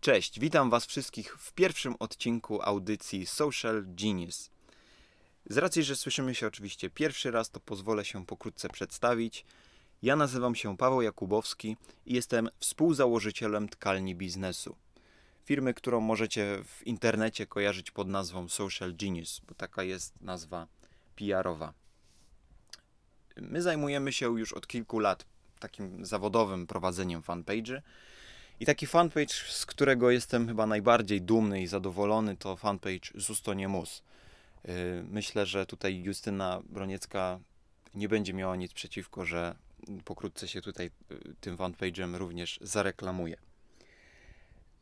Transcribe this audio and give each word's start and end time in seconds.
Cześć, 0.00 0.40
witam 0.40 0.70
Was 0.70 0.86
wszystkich 0.86 1.36
w 1.38 1.52
pierwszym 1.52 1.94
odcinku 1.98 2.62
audycji 2.62 3.26
Social 3.26 3.84
Genius. 3.86 4.50
Z 5.46 5.58
racji, 5.58 5.82
że 5.82 5.96
słyszymy 5.96 6.34
się 6.34 6.46
oczywiście 6.46 6.90
pierwszy 6.90 7.30
raz, 7.30 7.50
to 7.50 7.60
pozwolę 7.60 8.04
się 8.04 8.26
pokrótce 8.26 8.68
przedstawić. 8.68 9.44
Ja 10.02 10.16
nazywam 10.16 10.54
się 10.54 10.76
Paweł 10.76 11.02
Jakubowski 11.02 11.76
i 12.06 12.14
jestem 12.14 12.48
współzałożycielem 12.58 13.68
tkalni 13.68 14.14
biznesu. 14.14 14.76
Firmy, 15.44 15.74
którą 15.74 16.00
możecie 16.00 16.64
w 16.64 16.86
internecie 16.86 17.46
kojarzyć 17.46 17.90
pod 17.90 18.08
nazwą 18.08 18.48
Social 18.48 18.94
Genius, 18.94 19.40
bo 19.48 19.54
taka 19.54 19.82
jest 19.82 20.20
nazwa 20.20 20.66
PR-owa. 21.16 21.72
My 23.36 23.62
zajmujemy 23.62 24.12
się 24.12 24.38
już 24.38 24.52
od 24.52 24.66
kilku 24.66 24.98
lat 24.98 25.24
takim 25.58 26.06
zawodowym 26.06 26.66
prowadzeniem 26.66 27.22
fanpage'y. 27.22 27.82
I 28.60 28.66
taki 28.66 28.86
fanpage, 28.86 29.34
z 29.48 29.66
którego 29.66 30.10
jestem 30.10 30.46
chyba 30.46 30.66
najbardziej 30.66 31.22
dumny 31.22 31.62
i 31.62 31.66
zadowolony, 31.66 32.36
to 32.36 32.56
fanpage 32.56 33.10
Zusto 33.14 33.54
nie 33.54 33.68
mus. 33.68 34.02
Yy, 34.64 34.74
myślę, 35.10 35.46
że 35.46 35.66
tutaj 35.66 36.02
Justyna 36.02 36.62
Broniecka 36.64 37.40
nie 37.94 38.08
będzie 38.08 38.32
miała 38.32 38.56
nic 38.56 38.72
przeciwko, 38.72 39.24
że 39.24 39.54
pokrótce 40.04 40.48
się 40.48 40.62
tutaj 40.62 40.90
yy, 41.10 41.34
tym 41.40 41.56
fanpage'em 41.56 42.16
również 42.16 42.58
zareklamuje. 42.62 43.36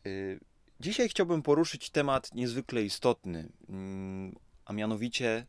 Yy, 0.05 0.41
dzisiaj 0.81 1.09
chciałbym 1.09 1.43
poruszyć 1.43 1.91
temat 1.91 2.35
niezwykle 2.35 2.83
istotny, 2.83 3.49
a 4.65 4.73
mianowicie 4.73 5.47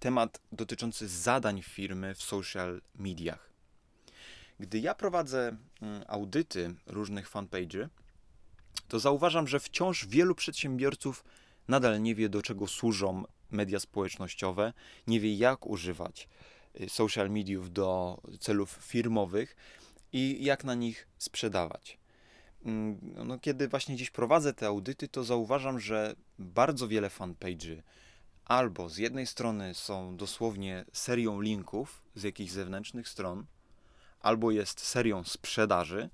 temat 0.00 0.40
dotyczący 0.52 1.08
zadań 1.08 1.62
firmy 1.62 2.14
w 2.14 2.22
social 2.22 2.80
mediach. 2.94 3.49
Gdy 4.60 4.78
ja 4.78 4.94
prowadzę 4.94 5.56
mm, 5.82 6.04
audyty 6.08 6.74
różnych 6.86 7.30
fanpage'y, 7.30 7.88
to 8.88 8.98
zauważam, 8.98 9.48
że 9.48 9.60
wciąż 9.60 10.06
wielu 10.06 10.34
przedsiębiorców 10.34 11.24
nadal 11.68 12.02
nie 12.02 12.14
wie, 12.14 12.28
do 12.28 12.42
czego 12.42 12.66
służą 12.66 13.24
media 13.50 13.80
społecznościowe, 13.80 14.72
nie 15.06 15.20
wie, 15.20 15.34
jak 15.34 15.66
używać 15.66 16.28
y, 16.80 16.88
social 16.88 17.30
mediów 17.30 17.72
do 17.72 18.20
celów 18.40 18.70
firmowych 18.70 19.56
i 20.12 20.44
jak 20.44 20.64
na 20.64 20.74
nich 20.74 21.08
sprzedawać. 21.18 21.98
Mm, 22.64 22.98
no, 23.24 23.38
kiedy 23.38 23.68
właśnie 23.68 23.94
gdzieś 23.94 24.10
prowadzę 24.10 24.54
te 24.54 24.66
audyty, 24.66 25.08
to 25.08 25.24
zauważam, 25.24 25.80
że 25.80 26.14
bardzo 26.38 26.88
wiele 26.88 27.08
fanpage'y 27.08 27.82
albo 28.44 28.88
z 28.88 28.96
jednej 28.96 29.26
strony 29.26 29.74
są 29.74 30.16
dosłownie 30.16 30.84
serią 30.92 31.40
linków 31.40 32.02
z 32.14 32.22
jakichś 32.22 32.52
zewnętrznych 32.52 33.08
stron, 33.08 33.46
albo 34.20 34.50
jest 34.50 34.80
serią 34.80 35.24
sprzedaży, 35.24 36.10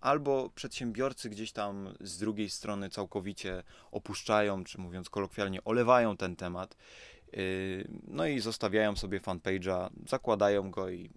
albo 0.00 0.50
przedsiębiorcy 0.50 1.30
gdzieś 1.30 1.52
tam 1.52 1.94
z 2.00 2.18
drugiej 2.18 2.50
strony 2.50 2.90
całkowicie 2.90 3.62
opuszczają, 3.90 4.64
czy 4.64 4.80
mówiąc 4.80 5.10
kolokwialnie, 5.10 5.64
olewają 5.64 6.16
ten 6.16 6.36
temat. 6.36 6.76
Yy, 7.32 7.88
no 8.06 8.26
i 8.26 8.40
zostawiają 8.40 8.96
sobie 8.96 9.20
fanpage'a, 9.20 9.90
zakładają 10.06 10.70
go 10.70 10.90
i 10.90 11.10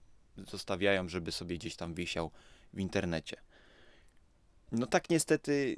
zostawiają, 0.47 1.09
żeby 1.09 1.31
sobie 1.31 1.57
gdzieś 1.57 1.75
tam 1.75 1.93
wisiał 1.93 2.31
w 2.73 2.79
internecie. 2.79 3.37
No 4.71 4.85
tak 4.85 5.09
niestety 5.09 5.77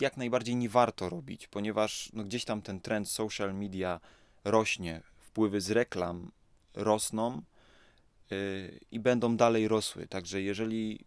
jak 0.00 0.16
najbardziej 0.16 0.56
nie 0.56 0.68
warto 0.68 1.08
robić, 1.08 1.48
ponieważ 1.48 2.10
no 2.12 2.24
gdzieś 2.24 2.44
tam 2.44 2.62
ten 2.62 2.80
trend 2.80 3.08
social 3.08 3.54
media 3.54 4.00
rośnie, 4.44 5.02
wpływy 5.18 5.60
z 5.60 5.70
reklam 5.70 6.32
rosną, 6.74 7.42
i 8.90 9.00
będą 9.00 9.36
dalej 9.36 9.68
rosły. 9.68 10.06
Także 10.06 10.42
jeżeli 10.42 11.04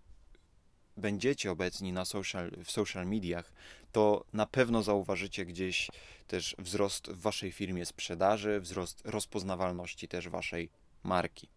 będziecie 0.97 1.51
obecni 1.51 1.93
na 1.93 2.05
social, 2.05 2.51
w 2.65 2.71
social 2.71 3.07
mediach, 3.07 3.53
to 3.91 4.25
na 4.33 4.45
pewno 4.45 4.83
zauważycie 4.83 5.45
gdzieś 5.45 5.89
też 6.27 6.55
wzrost 6.59 7.07
w 7.07 7.21
waszej 7.21 7.51
firmie 7.51 7.85
sprzedaży, 7.85 8.59
wzrost 8.59 9.01
rozpoznawalności 9.05 10.07
też 10.07 10.29
waszej 10.29 10.69
marki. 11.03 11.47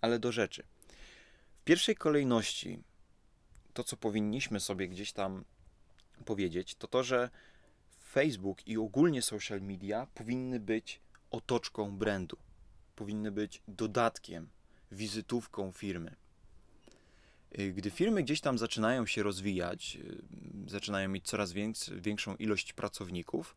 Ale 0.00 0.18
do 0.18 0.32
rzeczy. 0.32 0.64
W 1.60 1.64
pierwszej 1.64 1.94
kolejności 1.94 2.82
to, 3.74 3.84
co 3.84 3.96
powinniśmy 3.96 4.60
sobie 4.60 4.88
gdzieś 4.88 5.12
tam 5.12 5.44
powiedzieć, 6.24 6.74
to 6.74 6.86
to, 6.86 7.02
że 7.02 7.30
Facebook 8.10 8.66
i 8.66 8.76
ogólnie 8.78 9.22
social 9.22 9.60
media 9.60 10.06
powinny 10.14 10.60
być 10.60 11.00
otoczką 11.30 11.96
brandu 11.96 12.36
powinny 12.96 13.32
być 13.32 13.62
dodatkiem, 13.68 14.48
wizytówką 14.92 15.72
firmy. 15.72 16.16
Y, 17.58 17.72
gdy 17.72 17.90
firmy 17.90 18.22
gdzieś 18.22 18.40
tam 18.40 18.58
zaczynają 18.58 19.06
się 19.06 19.22
rozwijać, 19.22 19.96
y, 20.66 20.70
zaczynają 20.70 21.08
mieć 21.08 21.24
coraz 21.24 21.52
większą 21.90 22.36
ilość 22.36 22.72
pracowników, 22.72 23.56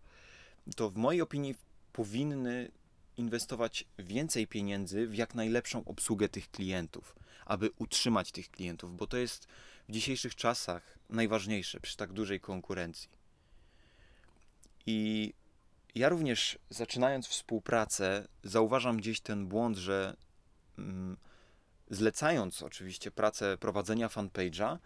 to 0.75 0.89
w 0.89 0.95
mojej 0.95 1.21
opinii 1.21 1.55
powinny 1.93 2.71
inwestować 3.17 3.85
więcej 3.99 4.47
pieniędzy 4.47 5.07
w 5.07 5.15
jak 5.15 5.35
najlepszą 5.35 5.85
obsługę 5.85 6.29
tych 6.29 6.51
klientów, 6.51 7.15
aby 7.45 7.69
utrzymać 7.77 8.31
tych 8.31 8.51
klientów, 8.51 8.97
bo 8.97 9.07
to 9.07 9.17
jest 9.17 9.47
w 9.89 9.91
dzisiejszych 9.91 10.35
czasach 10.35 10.97
najważniejsze 11.09 11.79
przy 11.79 11.97
tak 11.97 12.13
dużej 12.13 12.39
konkurencji. 12.39 13.09
I 14.85 15.33
ja 15.95 16.09
również 16.09 16.59
zaczynając 16.69 17.27
współpracę, 17.27 18.27
zauważam 18.43 18.97
gdzieś 18.97 19.21
ten 19.21 19.47
błąd, 19.47 19.77
że 19.77 20.15
mm, 20.77 21.17
zlecając 21.89 22.63
oczywiście 22.63 23.11
pracę 23.11 23.57
prowadzenia 23.57 24.07
fanpage'a, 24.07 24.77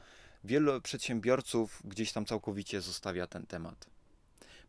wielu 0.44 0.82
przedsiębiorców 0.82 1.82
gdzieś 1.86 2.12
tam 2.12 2.26
całkowicie 2.26 2.82
zostawia 2.82 3.28
ten 3.28 3.46
temat. 3.46 3.99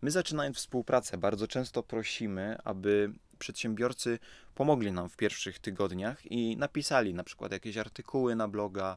My 0.03 0.11
zaczynając 0.11 0.57
współpracę, 0.57 1.19
bardzo 1.19 1.49
często 1.49 1.83
prosimy, 1.83 2.59
aby 2.65 3.13
przedsiębiorcy 3.39 4.19
pomogli 4.55 4.93
nam 4.93 5.09
w 5.09 5.17
pierwszych 5.17 5.59
tygodniach 5.59 6.33
i 6.33 6.57
napisali 6.57 7.15
na 7.15 7.25
przykład 7.25 7.53
jakieś 7.53 7.77
artykuły 7.77 8.37
na 8.37 8.49
bloga, 8.49 8.97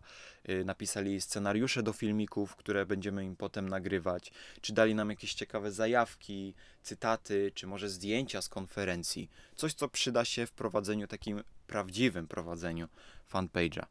y, 0.50 0.66
napisali 0.66 1.22
scenariusze 1.22 1.84
do 1.84 1.94
filmików, 1.94 2.56
które 2.56 2.86
będziemy 2.86 3.25
im 3.25 3.36
potem 3.36 3.69
nagrywać, 3.69 4.31
czy 4.62 4.74
dali 4.74 4.96
nam 4.96 5.09
jakieś 5.09 5.34
ciekawe 5.34 5.72
zajawki, 5.72 6.53
cytaty, 6.84 7.52
czy 7.56 7.68
może 7.68 7.90
zdjęcia 7.90 8.42
z 8.42 8.50
konferencji. 8.50 9.30
Coś, 9.56 9.74
co 9.74 9.90
przyda 9.90 10.25
się 10.25 10.46
w 10.46 10.52
prowadzeniu 10.52 11.08
takim 11.08 11.44
prawdziwym 11.68 12.28
prowadzeniu 12.28 12.88
fanpage'a. 13.34 13.86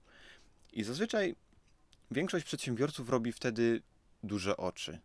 I 0.73 0.85
zazwyczaj 0.85 1.37
większość 2.11 2.45
przedsiębiorców 2.47 3.09
robi 3.09 3.33
wtedy 3.33 3.83
duże 4.23 4.57
oczy 4.57 4.99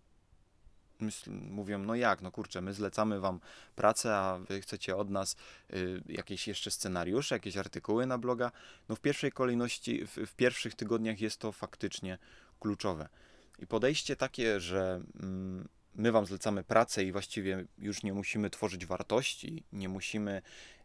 myśl, 1.01 1.31
mówią, 1.31 1.79
no 1.79 1.95
jak, 1.95 2.21
no 2.21 2.31
kurczę, 2.31 2.61
my 2.61 2.73
zlecamy 2.73 3.19
wam 3.19 3.39
pracę, 3.75 4.15
a 4.15 4.37
wy 4.37 4.61
chcecie 4.61 4.95
od 4.95 5.09
nas 5.09 5.35
y, 5.73 6.01
jakieś 6.09 6.47
jeszcze 6.47 6.71
scenariusze, 6.71 7.35
jakieś 7.35 7.57
artykuły 7.57 8.05
na 8.05 8.17
bloga. 8.17 8.51
No 8.89 8.95
w 8.95 8.99
pierwszej 8.99 9.31
kolejności, 9.31 10.05
w, 10.05 10.15
w 10.15 10.35
pierwszych 10.35 10.75
tygodniach 10.75 11.21
jest 11.21 11.39
to 11.39 11.51
faktycznie 11.51 12.17
kluczowe. 12.59 13.09
I 13.59 13.67
podejście 13.67 14.15
takie, 14.15 14.59
że 14.59 15.01
mm, 15.19 15.67
my 15.97 16.11
wam 16.11 16.25
zlecamy 16.25 16.63
pracę 16.63 17.03
i 17.03 17.11
właściwie 17.11 17.65
już 17.77 18.03
nie 18.03 18.13
musimy 18.13 18.49
tworzyć 18.49 18.85
wartości, 18.85 19.63
nie 19.73 19.89
musimy 19.89 20.41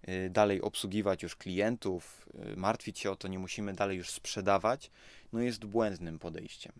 y, 0.08 0.30
dalej 0.30 0.62
obsługiwać 0.62 1.22
już 1.22 1.36
klientów, 1.36 2.28
y, 2.52 2.56
martwić 2.56 2.98
się 2.98 3.10
o 3.10 3.16
to, 3.16 3.28
nie 3.28 3.38
musimy 3.38 3.72
dalej 3.72 3.98
już 3.98 4.10
sprzedawać, 4.10 4.90
no 5.32 5.40
jest 5.40 5.64
błędnym 5.64 6.18
podejściem. 6.18 6.72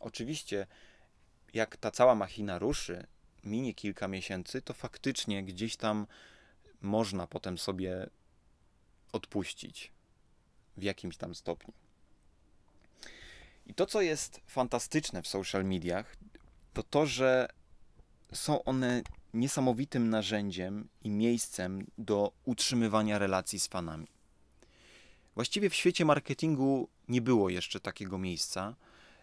Oczywiście 0.00 0.66
jak 1.54 1.76
ta 1.76 1.90
cała 1.90 2.14
machina 2.14 2.58
ruszy, 2.58 3.06
minie 3.44 3.74
kilka 3.74 4.08
miesięcy, 4.08 4.62
to 4.62 4.74
faktycznie 4.74 5.44
gdzieś 5.44 5.76
tam 5.76 6.06
można 6.80 7.26
potem 7.26 7.58
sobie 7.58 8.10
odpuścić 9.12 9.92
w 10.76 10.82
jakimś 10.82 11.16
tam 11.16 11.34
stopniu. 11.34 11.74
I 13.66 13.74
to, 13.74 13.86
co 13.86 14.00
jest 14.00 14.40
fantastyczne 14.46 15.22
w 15.22 15.28
social 15.28 15.64
mediach, 15.64 16.16
to 16.72 16.82
to, 16.82 17.06
że 17.06 17.48
są 18.32 18.64
one 18.64 19.02
niesamowitym 19.34 20.10
narzędziem 20.10 20.88
i 21.02 21.10
miejscem 21.10 21.86
do 21.98 22.32
utrzymywania 22.44 23.18
relacji 23.18 23.60
z 23.60 23.66
fanami. 23.66 24.06
Właściwie 25.34 25.70
w 25.70 25.74
świecie 25.74 26.04
marketingu 26.04 26.88
nie 27.08 27.20
było 27.20 27.48
jeszcze 27.48 27.80
takiego 27.80 28.18
miejsca, 28.18 28.74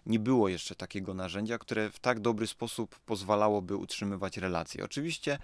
nie 0.05 0.19
było 0.19 0.49
jeszcze 0.49 0.75
takiego 0.75 1.13
narzędzia, 1.13 1.57
które 1.57 1.89
w 1.89 1.99
tak 1.99 2.19
dobry 2.19 2.47
sposób 2.47 2.99
pozwalałoby 2.99 3.75
utrzymywać 3.75 4.37
relacje. 4.37 4.85
Oczywiście 4.85 5.39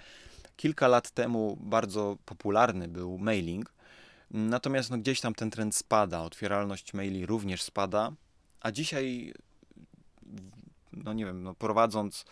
kilka 0.58 0.88
lat 0.88 1.12
temu 1.12 1.58
bardzo 1.62 2.18
popularny 2.26 2.88
był 2.88 3.18
mailing, 3.18 3.74
natomiast 4.32 4.90
no, 4.90 4.98
gdzieś 4.98 5.22
tam 5.22 5.34
ten 5.34 5.52
trend 5.52 5.76
spada, 5.76 6.22
otwieralność 6.22 6.94
maili 6.94 7.26
również 7.26 7.62
spada, 7.62 8.12
a 8.62 8.72
dzisiaj, 8.72 9.34
no 10.94 11.14
nie 11.14 11.26
wiem, 11.26 11.44
no, 11.44 11.54
prowadząc 11.54 12.26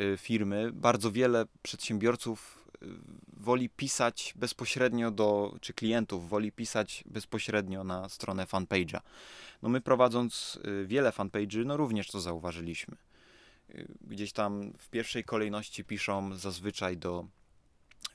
y, 0.00 0.16
firmy, 0.18 0.72
bardzo 0.72 1.12
wiele 1.12 1.44
przedsiębiorców 1.62 2.68
woli 3.42 3.68
pisać 3.68 4.34
bezpośrednio 4.36 5.10
do, 5.10 5.56
czy 5.60 5.74
klientów 5.74 6.28
woli 6.28 6.52
pisać 6.52 7.04
bezpośrednio 7.06 7.84
na 7.84 8.08
stronę 8.08 8.46
fanpage'a. 8.46 9.00
No 9.62 9.68
my 9.68 9.80
prowadząc 9.80 10.58
y, 10.66 10.86
wiele 10.86 11.10
fanpage'y, 11.10 11.66
no 11.66 11.76
również 11.76 12.08
to 12.08 12.20
zauważyliśmy. 12.20 12.96
y, 13.70 13.88
gdzieś 14.00 14.32
tam 14.32 14.72
w 14.78 14.88
pierwszej 14.88 15.24
kolejności 15.24 15.84
piszą 15.84 16.36
zazwyczaj 16.36 16.96
do, 16.96 17.26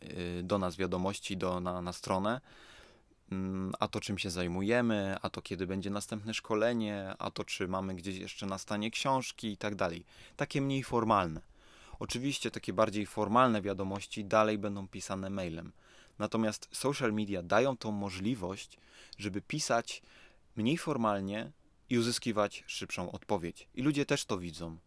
y, 0.03 0.43
do 0.43 0.57
nas 0.57 0.75
wiadomości 0.75 1.37
do, 1.37 1.59
na, 1.59 1.81
na 1.81 1.93
stronę, 1.93 2.41
mm, 3.31 3.73
a 3.79 3.87
to 3.87 3.99
czym 4.01 4.17
się 4.17 4.29
zajmujemy, 4.29 5.17
a 5.21 5.29
to 5.29 5.41
kiedy 5.41 5.67
będzie 5.67 5.89
następne 5.89 6.33
szkolenie, 6.33 7.13
a 7.19 7.31
to 7.31 7.45
czy 7.45 7.67
mamy 7.67 7.95
gdzieś 7.95 8.17
jeszcze 8.17 8.45
na 8.45 8.57
stanie 8.57 8.91
książki 8.91 9.47
i 9.51 9.57
tak 9.57 9.75
dalej. 9.75 10.05
Takie 10.37 10.61
mniej 10.61 10.83
formalne. 10.83 11.56
Oczywiście 11.99 12.51
takie 12.51 12.73
bardziej 12.73 13.05
formalne 13.05 13.61
wiadomości 13.61 14.25
dalej 14.25 14.57
będą 14.57 14.87
pisane 14.87 15.29
mailem. 15.29 15.71
Natomiast 16.19 16.67
social 16.71 17.13
media 17.13 17.43
dają 17.43 17.77
tą 17.77 17.91
możliwość, 17.91 18.77
żeby 19.17 19.41
pisać 19.41 20.01
mniej 20.55 20.77
formalnie 20.77 21.51
i 21.89 21.97
uzyskiwać 21.97 22.63
szybszą 22.67 23.11
odpowiedź. 23.11 23.67
I 23.75 23.81
ludzie 23.81 24.05
też 24.05 24.25
to 24.25 24.37
widzą. 24.37 24.77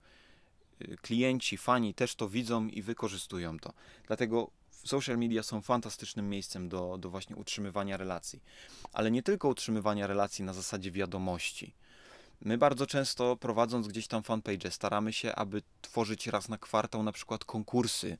Y, 0.82 0.96
klienci, 1.02 1.56
fani 1.56 1.94
też 1.94 2.14
to 2.14 2.28
widzą 2.28 2.66
i 2.66 2.82
wykorzystują 2.82 3.58
to. 3.58 3.72
Dlatego 4.06 4.50
social 4.84 5.18
media 5.18 5.42
są 5.42 5.62
fantastycznym 5.62 6.28
miejscem 6.28 6.68
do, 6.68 6.98
do 6.98 7.10
właśnie 7.10 7.36
utrzymywania 7.36 7.96
relacji. 7.96 8.42
Ale 8.92 9.10
nie 9.10 9.22
tylko 9.22 9.48
utrzymywania 9.48 10.06
relacji 10.06 10.44
na 10.44 10.52
zasadzie 10.52 10.90
wiadomości. 10.90 11.74
My 12.40 12.58
bardzo 12.58 12.86
często 12.86 13.36
prowadząc 13.36 13.88
gdzieś 13.88 14.06
tam 14.06 14.22
fanpage 14.22 14.70
staramy 14.70 15.12
się, 15.12 15.34
aby 15.34 15.62
tworzyć 15.82 16.26
raz 16.26 16.48
na 16.48 16.58
kwartał 16.58 17.02
na 17.02 17.12
przykład 17.12 17.44
konkursy, 17.44 18.18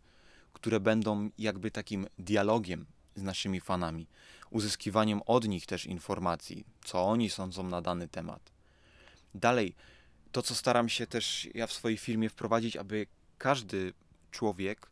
które 0.53 0.81
będą 0.81 1.31
jakby 1.39 1.71
takim 1.71 2.07
dialogiem 2.19 2.87
z 3.17 3.23
naszymi 3.23 3.61
fanami, 3.61 4.07
uzyskiwaniem 4.51 5.23
od 5.27 5.49
nich 5.49 5.67
też 5.67 5.87
informacji, 5.87 6.65
co 6.85 7.05
oni 7.05 7.31
sądzą 7.31 7.63
na 7.63 7.83
dany 7.83 8.09
temat. 8.09 8.53
Dalej, 9.35 9.75
to 10.33 10.43
co 10.43 10.55
staram 10.55 10.89
się 10.89 11.07
też 11.07 11.49
ja 11.55 11.67
w 11.67 11.73
swojej 11.73 11.99
firmie 11.99 12.29
wprowadzić, 12.29 12.77
aby 12.77 13.07
każdy 13.39 13.93
człowiek, 14.31 14.87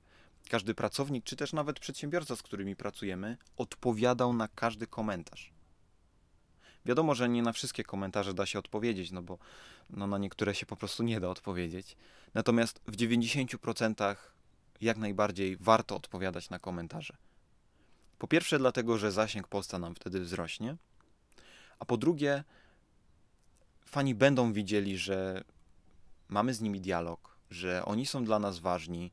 każdy 0.48 0.74
pracownik, 0.74 1.24
czy 1.24 1.36
też 1.36 1.52
nawet 1.52 1.80
przedsiębiorca, 1.80 2.36
z 2.36 2.42
którymi 2.42 2.76
pracujemy, 2.76 3.36
odpowiadał 3.56 4.32
na 4.32 4.48
każdy 4.48 4.86
komentarz. 4.86 5.57
Wiadomo, 6.88 7.14
że 7.14 7.28
nie 7.28 7.42
na 7.42 7.52
wszystkie 7.52 7.84
komentarze 7.84 8.34
da 8.34 8.46
się 8.46 8.58
odpowiedzieć, 8.58 9.10
no 9.10 9.22
bo 9.22 9.38
no, 9.90 10.06
na 10.06 10.18
niektóre 10.18 10.54
się 10.54 10.66
po 10.66 10.76
prostu 10.76 11.02
nie 11.02 11.20
da 11.20 11.28
odpowiedzieć. 11.28 11.96
Natomiast 12.34 12.80
w 12.86 12.96
90% 12.96 14.16
jak 14.80 14.96
najbardziej 14.96 15.56
warto 15.56 15.96
odpowiadać 15.96 16.50
na 16.50 16.58
komentarze. 16.58 17.16
Po 18.18 18.28
pierwsze, 18.28 18.58
dlatego, 18.58 18.98
że 18.98 19.12
zasięg 19.12 19.48
posta 19.48 19.78
nam 19.78 19.94
wtedy 19.94 20.20
wzrośnie, 20.20 20.76
a 21.78 21.84
po 21.84 21.96
drugie, 21.96 22.44
fani 23.84 24.14
będą 24.14 24.52
widzieli, 24.52 24.98
że 24.98 25.44
mamy 26.28 26.54
z 26.54 26.60
nimi 26.60 26.80
dialog, 26.80 27.36
że 27.50 27.84
oni 27.84 28.06
są 28.06 28.24
dla 28.24 28.38
nas 28.38 28.58
ważni, 28.58 29.10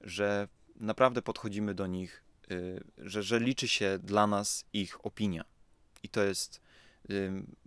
że 0.00 0.48
naprawdę 0.76 1.22
podchodzimy 1.22 1.74
do 1.74 1.86
nich, 1.86 2.22
y, 2.50 2.84
że, 2.98 3.22
że 3.22 3.40
liczy 3.40 3.68
się 3.68 3.98
dla 4.02 4.26
nas 4.26 4.64
ich 4.72 5.06
opinia. 5.06 5.44
I 6.02 6.08
to 6.08 6.22
jest 6.22 6.67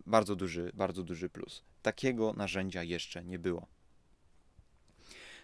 bardzo 0.06 0.36
duży, 0.36 0.72
bardzo 0.74 1.04
duży 1.04 1.30
plus. 1.30 1.64
Takiego 1.82 2.34
narzędzia 2.34 2.84
jeszcze 2.84 3.24
nie 3.24 3.40
było. 3.40 3.68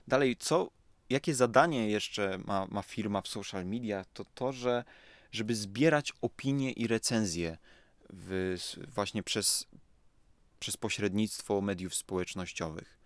Dalej, 0.07 0.35
co, 0.35 0.69
jakie 1.09 1.35
zadanie 1.35 1.89
jeszcze 1.89 2.37
ma, 2.45 2.67
ma 2.71 2.81
firma 2.81 3.21
w 3.21 3.27
social 3.27 3.65
media, 3.65 4.05
to 4.13 4.25
to, 4.25 4.51
że 4.51 4.83
żeby 5.31 5.55
zbierać 5.55 6.13
opinie 6.21 6.71
i 6.71 6.87
recenzje 6.87 7.57
w, 8.09 8.55
właśnie 8.95 9.23
przez, 9.23 9.67
przez 10.59 10.77
pośrednictwo 10.77 11.61
mediów 11.61 11.95
społecznościowych. 11.95 12.97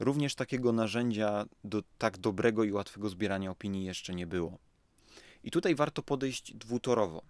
Również 0.00 0.34
takiego 0.34 0.72
narzędzia 0.72 1.46
do 1.64 1.82
tak 1.98 2.18
dobrego 2.18 2.64
i 2.64 2.72
łatwego 2.72 3.08
zbierania 3.08 3.50
opinii 3.50 3.84
jeszcze 3.84 4.14
nie 4.14 4.26
było. 4.26 4.58
I 5.44 5.50
tutaj 5.50 5.74
warto 5.74 6.02
podejść 6.02 6.54
dwutorowo. 6.54 7.22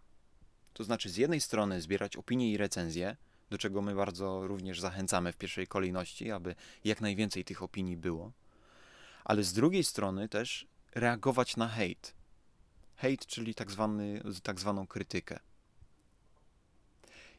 To 0.75 0.85
znaczy, 0.85 1.09
z 1.09 1.17
jednej 1.17 1.41
strony 1.41 1.81
zbierać 1.81 2.17
opinie 2.17 2.53
i 2.53 2.57
recenzje, 2.57 3.17
do 3.51 3.59
czego 3.59 3.83
my 3.83 3.95
bardzo 3.95 4.47
również 4.47 4.81
zachęcamy 4.81 5.33
w 5.33 5.37
pierwszej 5.37 5.67
kolejności, 5.67 6.31
aby 6.31 6.55
jak 6.85 7.01
najwięcej 7.01 7.45
tych 7.45 7.63
opinii 7.63 7.97
było, 7.97 8.33
ale 9.25 9.45
z 9.45 9.53
drugiej 9.53 9.85
strony 9.85 10.29
też 10.29 10.67
reagować 10.95 11.57
na 11.57 11.69
hejt. 11.69 12.15
Hejt, 12.97 13.27
czyli 13.27 13.55
tak, 13.55 13.71
zwany, 13.71 14.23
tak 14.43 14.61
zwaną 14.61 14.87
krytykę. 14.87 15.39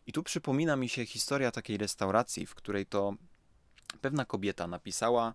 I 0.07 0.13
tu 0.13 0.23
przypomina 0.23 0.75
mi 0.75 0.89
się 0.89 1.05
historia 1.05 1.51
takiej 1.51 1.77
restauracji, 1.77 2.45
w 2.45 2.55
której 2.55 2.85
to 2.85 3.15
pewna 4.01 4.25
kobieta 4.25 4.67
napisała 4.67 5.33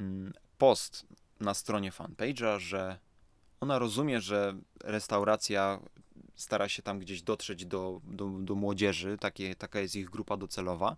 mm, 0.00 0.32
post 0.58 1.06
na 1.40 1.54
stronie 1.54 1.92
fanpage'a, 1.92 2.58
że 2.58 2.98
ona 3.60 3.78
rozumie, 3.78 4.20
że 4.20 4.56
restauracja 4.84 5.80
stara 6.36 6.68
się 6.68 6.82
tam 6.82 6.98
gdzieś 6.98 7.22
dotrzeć 7.22 7.66
do, 7.66 8.00
do, 8.04 8.28
do 8.28 8.54
młodzieży, 8.54 9.16
takie, 9.20 9.54
taka 9.54 9.80
jest 9.80 9.96
ich 9.96 10.10
grupa 10.10 10.36
docelowa. 10.36 10.96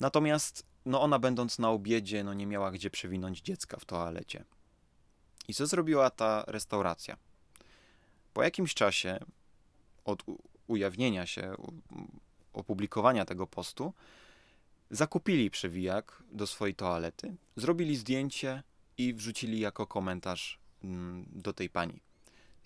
Natomiast 0.00 0.66
no 0.86 1.02
ona 1.02 1.18
będąc 1.18 1.58
na 1.58 1.70
obiedzie, 1.70 2.24
no 2.24 2.34
nie 2.34 2.46
miała 2.46 2.70
gdzie 2.70 2.90
przewinąć 2.90 3.40
dziecka 3.40 3.76
w 3.76 3.84
toalecie. 3.84 4.44
I 5.48 5.54
co 5.54 5.66
zrobiła 5.66 6.10
ta 6.10 6.44
restauracja? 6.46 7.16
Po 8.32 8.42
jakimś 8.42 8.74
czasie 8.74 9.18
od 10.04 10.22
ujawnienia 10.66 11.26
się, 11.26 11.54
opublikowania 12.52 13.24
tego 13.24 13.46
postu, 13.46 13.92
zakupili 14.90 15.50
przewijak 15.50 16.22
do 16.32 16.46
swojej 16.46 16.74
toalety, 16.74 17.36
zrobili 17.56 17.96
zdjęcie 17.96 18.62
i 18.98 19.14
wrzucili 19.14 19.60
jako 19.60 19.86
komentarz 19.86 20.58
mm, 20.84 21.28
do 21.32 21.52
tej 21.52 21.70
pani 21.70 22.07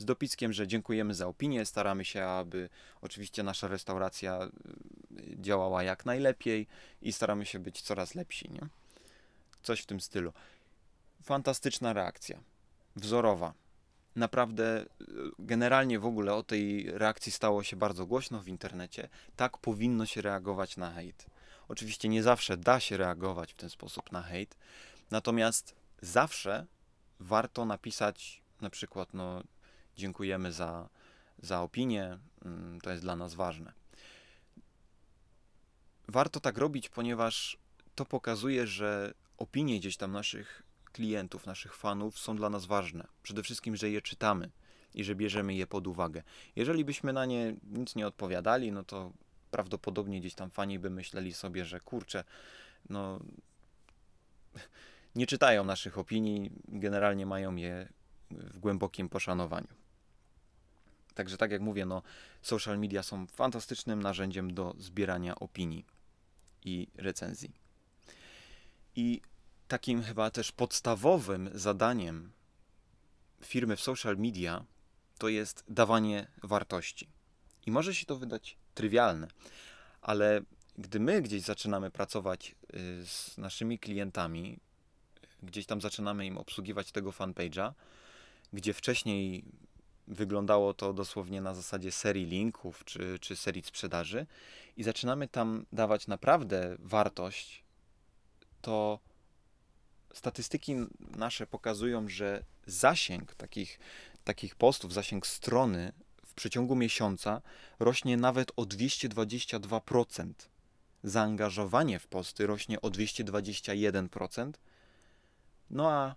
z 0.03 0.05
dopiskiem, 0.05 0.53
że 0.53 0.67
dziękujemy 0.67 1.15
za 1.15 1.27
opinię, 1.27 1.67
staramy 1.67 2.05
się, 2.05 2.25
aby 2.25 2.69
oczywiście 3.01 3.43
nasza 3.43 3.69
restauracja 3.69 4.41
y, 4.43 5.37
działała 5.41 5.83
jak 5.83 6.07
najlepiej 6.07 6.67
i 7.03 7.13
staramy 7.13 7.47
się 7.47 7.59
być 7.59 7.83
coraz 7.83 8.15
lepsi, 8.15 8.51
nie? 8.51 8.61
Coś 9.63 9.81
w 9.81 9.87
tym 9.87 10.01
stylu. 10.01 10.33
Fantastyczna 11.23 11.93
reakcja. 11.93 12.39
Wzorowa. 12.97 13.55
Naprawdę, 14.17 14.83
y, 14.83 14.87
generalnie 15.39 15.99
w 15.99 16.07
ogóle 16.07 16.35
o 16.35 16.43
tej 16.43 16.91
reakcji 16.91 17.33
stało 17.33 17.63
się 17.63 17.77
bardzo 17.77 18.07
głośno 18.07 18.41
w 18.41 18.49
internecie. 18.49 19.09
Tak 19.37 19.59
powinno 19.59 20.07
się 20.07 20.23
reagować 20.23 20.77
na 20.77 20.93
hejt. 20.93 21.27
Oczywiście 21.69 22.09
nie 22.09 22.23
zawsze 22.23 22.57
da 22.57 22.81
się 22.81 22.97
reagować 22.97 23.53
w 23.53 23.57
ten 23.57 23.71
sposób 23.71 24.13
na 24.13 24.23
hejt, 24.23 24.57
natomiast 25.11 25.75
zawsze 26.01 26.67
warto 27.21 27.65
napisać 27.65 28.43
na 28.61 28.71
przykład, 28.71 29.15
no, 29.15 29.43
dziękujemy 29.97 30.53
za, 30.53 30.89
za 31.39 31.61
opinię, 31.63 32.19
mm, 32.45 32.81
to 32.81 32.91
jest 32.91 33.03
dla 33.03 33.17
nas 33.17 33.35
ważne. 33.35 33.73
Warto 36.09 36.41
tak 36.41 36.59
robić, 36.59 36.89
ponieważ 36.89 37.59
to 37.95 38.05
pokazuje, 38.05 38.67
że 38.67 39.15
opinie 39.39 39.79
gdzieś 39.79 39.97
tam 39.97 40.13
naszych 40.13 40.63
klientów, 40.93 41.47
naszych 41.47 41.77
fanów 41.77 42.19
są 42.19 42.37
dla 42.37 42.51
nas 42.51 42.67
ważne. 42.67 43.07
Przede 43.23 43.43
wszystkim, 43.43 43.77
że 43.77 43.91
je 43.91 44.03
czytamy 44.03 44.51
i 44.95 45.05
że 45.05 45.15
bierzemy 45.15 45.55
je 45.55 45.67
pod 45.67 45.87
uwagę. 45.87 46.23
Jeżeli 46.57 46.85
byśmy 46.85 47.13
na 47.13 47.27
nie 47.27 47.55
nic 47.65 47.95
nie 47.95 48.07
odpowiadali, 48.07 48.73
no 48.73 48.85
to 48.85 49.13
prawdopodobnie 49.51 50.21
gdzieś 50.21 50.35
tam 50.35 50.51
fani 50.51 50.79
by 50.79 50.91
myśleli 50.91 51.33
sobie, 51.33 51.65
że 51.65 51.81
kurczę, 51.81 52.25
no 52.91 53.21
nie 55.17 55.27
czytają 55.27 55.65
naszych 55.65 55.99
opinii, 55.99 56.51
generalnie 56.69 57.27
mają 57.27 57.57
je 57.57 57.89
w 58.31 58.59
głębokim 58.59 59.09
poszanowaniu. 59.09 59.82
Także 61.15 61.37
tak 61.37 61.51
jak 61.51 61.61
mówię, 61.61 61.87
no, 61.87 62.03
social 62.43 62.79
media 62.79 63.03
są 63.03 63.27
fantastycznym 63.27 64.03
narzędziem 64.03 64.55
do 64.55 64.75
zbierania 64.79 65.35
opinii 65.35 65.87
i 66.65 66.89
recenzji. 66.95 67.53
I 68.97 69.21
takim 69.69 70.03
chyba 70.03 70.31
też 70.31 70.53
podstawowym 70.53 71.51
zadaniem 71.55 72.33
firmy 73.45 73.77
w 73.77 73.81
social 73.81 74.17
media 74.17 74.65
to 75.19 75.29
jest 75.29 75.65
dawanie 75.69 76.27
wartości. 76.43 77.09
I 77.67 77.71
może 77.71 77.95
się 77.95 78.07
to 78.07 78.17
wydać 78.17 78.57
trywialne, 78.75 79.29
ale 80.03 80.43
gdy 80.79 81.01
my 81.01 81.23
gdzieś 81.23 81.43
zaczynamy 81.43 81.91
pracować 81.91 82.55
y, 82.75 83.07
z 83.07 83.39
naszymi 83.39 83.79
klientami, 83.79 84.59
gdzieś 85.43 85.67
tam 85.67 85.81
zaczynamy 85.81 86.27
im 86.27 86.39
obsługiwać 86.39 86.93
tego 86.93 87.11
fanpage'a, 87.11 87.73
gdzie 88.53 88.75
wcześniej 88.75 89.45
wyglądało 90.09 90.75
to 90.75 90.93
dosłownie 90.93 91.41
na 91.41 91.55
zasadzie 91.55 91.93
serii 91.93 92.27
linków 92.27 92.85
czy, 92.85 93.19
czy 93.19 93.37
serii 93.37 93.63
sprzedaży 93.63 94.27
i 94.77 94.83
zaczynamy 94.83 95.29
tam 95.29 95.67
dawać 95.73 96.07
naprawdę 96.07 96.77
wartość, 96.79 97.65
to 98.61 98.99
statystyki 100.15 100.77
nasze 101.17 101.47
pokazują, 101.47 102.09
że 102.09 102.45
zasięg 102.67 103.35
takich, 103.35 103.79
takich 104.25 104.55
postów, 104.55 104.93
zasięg 104.93 105.27
strony 105.27 105.93
w 106.27 106.35
przeciągu 106.35 106.77
miesiąca 106.77 107.43
rośnie 107.79 108.17
nawet 108.17 108.53
o 108.57 108.63
222%. 108.63 110.33
Zaangażowanie 111.05 111.99
w 111.99 112.07
posty 112.07 112.47
rośnie 112.47 112.81
o 112.81 112.89
221%, 112.89 114.53
No 115.71 115.91
a, 115.91 116.15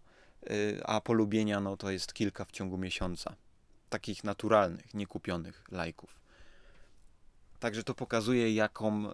y, 0.51 0.81
a 0.85 1.01
polubienia 1.01 1.59
no 1.59 1.77
to 1.77 1.91
jest 1.91 2.13
kilka 2.13 2.45
w 2.45 2.51
ciągu 2.51 2.77
miesiąca. 2.77 3.35
Takich 3.95 4.23
naturalnych, 4.23 4.93
niekupionych 4.93 5.63
lajków. 5.71 6.19
Także 7.59 7.83
to 7.83 7.93
pokazuje, 7.93 8.53
jaką, 8.53 9.09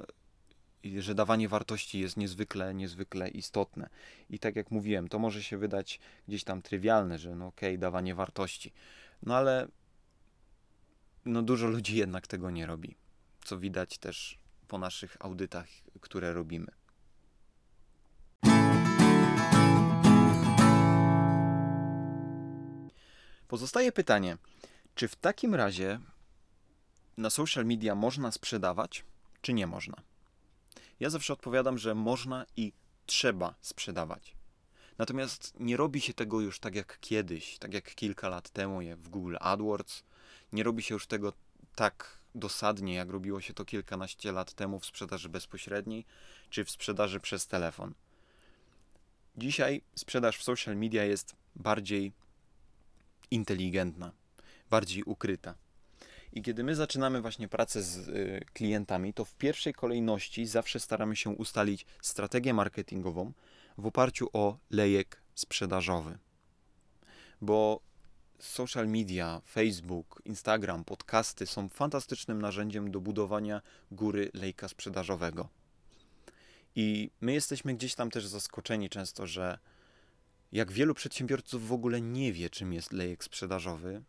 że 0.99 1.15
dawanie 1.15 1.49
wartości 1.49 1.99
jest 1.99 2.17
niezwykle, 2.17 2.73
niezwykle 2.73 3.29
istotne. 3.29 3.89
I 4.29 4.39
tak 4.39 4.55
jak 4.55 4.71
mówiłem, 4.71 5.07
to 5.07 5.19
może 5.19 5.43
się 5.43 5.57
wydać 5.57 5.99
gdzieś 6.27 6.43
tam 6.43 6.61
trywialne, 6.61 7.19
że 7.19 7.35
no 7.35 7.47
okej, 7.47 7.69
okay, 7.69 7.77
dawanie 7.77 8.15
wartości. 8.15 8.73
No 9.23 9.35
ale 9.35 9.67
no 11.25 11.41
dużo 11.41 11.67
ludzi 11.67 11.95
jednak 11.95 12.27
tego 12.27 12.49
nie 12.49 12.65
robi. 12.65 12.95
Co 13.43 13.57
widać 13.57 13.97
też 13.97 14.39
po 14.67 14.77
naszych 14.77 15.17
audytach, 15.19 15.67
które 16.01 16.33
robimy. 16.33 16.71
Pozostaje 23.47 23.91
pytanie, 23.91 24.37
czy 24.95 25.07
w 25.07 25.15
takim 25.15 25.55
razie 25.55 25.99
na 27.17 27.29
social 27.29 27.65
media 27.65 27.95
można 27.95 28.31
sprzedawać, 28.31 29.05
czy 29.41 29.53
nie 29.53 29.67
można? 29.67 29.97
Ja 30.99 31.09
zawsze 31.09 31.33
odpowiadam, 31.33 31.77
że 31.77 31.95
można 31.95 32.45
i 32.57 32.73
trzeba 33.05 33.55
sprzedawać. 33.61 34.35
Natomiast 34.97 35.53
nie 35.59 35.77
robi 35.77 36.01
się 36.01 36.13
tego 36.13 36.41
już 36.41 36.59
tak 36.59 36.75
jak 36.75 36.99
kiedyś, 36.99 37.57
tak 37.57 37.73
jak 37.73 37.95
kilka 37.95 38.29
lat 38.29 38.49
temu 38.49 38.79
w 38.97 39.09
Google 39.09 39.35
AdWords. 39.39 40.03
Nie 40.53 40.63
robi 40.63 40.83
się 40.83 40.93
już 40.95 41.07
tego 41.07 41.33
tak 41.75 42.17
dosadnie, 42.35 42.93
jak 42.93 43.09
robiło 43.09 43.41
się 43.41 43.53
to 43.53 43.65
kilkanaście 43.65 44.31
lat 44.31 44.53
temu 44.53 44.79
w 44.79 44.85
sprzedaży 44.85 45.29
bezpośredniej 45.29 46.05
czy 46.49 46.65
w 46.65 46.71
sprzedaży 46.71 47.19
przez 47.19 47.47
telefon. 47.47 47.93
Dzisiaj 49.37 49.81
sprzedaż 49.95 50.37
w 50.37 50.43
social 50.43 50.77
media 50.77 51.03
jest 51.03 51.35
bardziej 51.55 52.11
inteligentna, 53.31 54.11
bardziej 54.71 55.03
ukryta. 55.03 55.55
I 56.33 56.41
kiedy 56.41 56.63
my 56.63 56.75
zaczynamy 56.75 57.21
właśnie 57.21 57.47
pracę 57.47 57.83
z 57.83 57.97
y, 57.97 58.45
klientami, 58.53 59.13
to 59.13 59.25
w 59.25 59.35
pierwszej 59.35 59.73
kolejności 59.73 60.45
zawsze 60.45 60.79
staramy 60.79 61.15
się 61.15 61.29
ustalić 61.29 61.85
strategię 62.01 62.53
marketingową 62.53 63.33
w 63.77 63.85
oparciu 63.85 64.29
o 64.33 64.57
lejek 64.69 65.21
sprzedażowy. 65.35 66.17
Bo 67.41 67.81
social 68.39 68.87
media, 68.87 69.41
Facebook, 69.45 70.21
Instagram, 70.25 70.83
podcasty 70.83 71.47
są 71.47 71.69
fantastycznym 71.69 72.41
narzędziem 72.41 72.91
do 72.91 73.01
budowania 73.01 73.61
góry 73.91 74.31
lejka 74.33 74.67
sprzedażowego. 74.67 75.49
I 76.75 77.11
my 77.21 77.33
jesteśmy 77.33 77.73
gdzieś 77.73 77.95
tam 77.95 78.11
też 78.11 78.27
zaskoczeni 78.27 78.89
często, 78.89 79.27
że 79.27 79.57
jak 80.51 80.71
wielu 80.71 80.93
przedsiębiorców 80.93 81.67
w 81.67 81.73
ogóle 81.73 82.01
nie 82.01 82.33
wie, 82.33 82.49
czym 82.49 82.73
jest 82.73 82.93
lejek 82.93 83.23
sprzedażowy, 83.23 84.01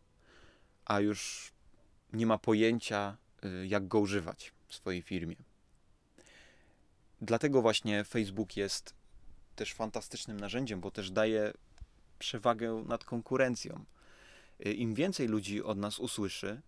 a 0.85 1.01
już 1.01 1.53
nie 2.13 2.27
ma 2.27 2.39
pojęcia, 2.39 3.17
y, 3.45 3.67
jak 3.67 3.89
go 3.89 4.01
używać 4.01 4.53
w 4.69 4.75
swojej 4.75 5.03
firmie. 5.03 5.37
Dlatego 7.21 7.63
właśnie 7.63 8.05
Facebook 8.05 8.57
jest 8.57 8.95
też 9.57 9.75
fantastycznym 9.75 10.41
narzędziem, 10.41 10.81
bo 10.81 10.91
też 10.91 11.11
daje 11.11 11.53
przewagę 12.19 12.85
nad 12.87 13.05
konkurencją. 13.05 13.85
Y, 14.67 14.73
Im 14.73 14.95
więcej 14.95 15.29
ludzi 15.29 15.63
od 15.63 15.79
nas 15.79 15.99
usłyszy, 15.99 16.63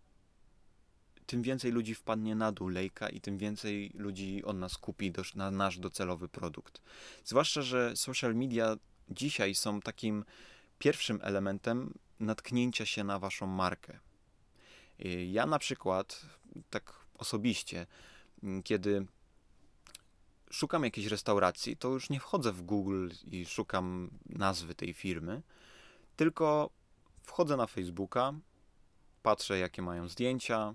tym 1.27 1.43
więcej 1.43 1.73
ludzi 1.73 1.95
wpadnie 1.95 2.35
na 2.35 2.53
dół 2.53 2.69
lejka 2.69 3.09
i 3.09 3.21
tym 3.21 3.39
więcej 3.39 3.91
ludzi 3.95 4.45
od 4.45 4.57
nas 4.57 4.79
kupi 4.79 5.11
do, 5.11 5.23
na 5.35 5.51
nasz 5.51 5.79
docelowy 5.79 6.29
produkt. 6.29 6.83
Zwłaszcza, 7.25 7.63
że 7.63 7.97
social 7.97 8.35
media 8.35 8.77
dzisiaj 9.09 9.55
są 9.55 9.81
takim 9.81 10.25
pierwszym 10.79 11.21
elementem 11.23 11.95
natknięcia 12.21 12.87
się 12.87 13.05
na 13.05 13.19
waszą 13.19 13.47
markę. 13.47 13.99
Y, 15.01 15.25
ja 15.25 15.47
na 15.47 15.59
przykład, 15.59 16.27
tak 16.71 16.93
osobiście, 17.19 17.87
mm, 18.43 18.63
kiedy 18.63 19.07
szukam 20.51 20.85
jakiejś 20.85 21.07
restauracji, 21.07 21.77
to 21.77 21.89
już 21.89 22.11
nie 22.11 22.21
wchodzę 22.21 22.53
w 22.53 22.63
Google 22.63 23.09
i 23.31 23.47
szukam 23.47 24.11
nazwy 24.27 24.75
tej 24.75 24.95
firmy, 24.95 25.43
tylko 26.17 26.71
wchodzę 27.23 27.57
na 27.57 27.67
Facebooka, 27.67 28.33
patrzę 29.23 29.59
jakie 29.59 29.83
mają 29.83 30.09
zdjęcia, 30.09 30.75